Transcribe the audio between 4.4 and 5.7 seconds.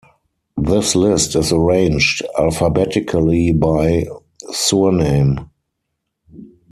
surname.